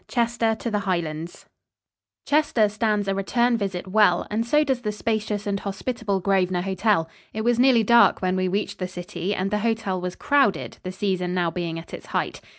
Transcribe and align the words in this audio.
IX 0.09 0.13
CHESTER 0.15 0.55
TO 0.55 0.71
"THE 0.71 0.79
HIELANDS" 0.79 1.45
Chester 2.25 2.69
stands 2.69 3.07
a 3.07 3.13
return 3.13 3.55
visit 3.55 3.85
well, 3.87 4.25
and 4.31 4.43
so 4.43 4.63
does 4.63 4.81
the 4.81 4.91
spacious 4.91 5.45
and 5.45 5.59
hospitable 5.59 6.19
Grosvenor 6.21 6.63
Hotel. 6.63 7.07
It 7.33 7.41
was 7.41 7.59
nearly 7.59 7.83
dark 7.83 8.19
when 8.19 8.35
we 8.35 8.47
reached 8.47 8.79
the 8.79 8.87
city 8.87 9.35
and 9.35 9.51
the 9.51 9.59
hotel 9.59 10.01
was 10.01 10.15
crowded, 10.15 10.79
the 10.81 10.91
season 10.91 11.35
now 11.35 11.51
being 11.51 11.77
at 11.77 11.93
its 11.93 12.07
height. 12.07 12.41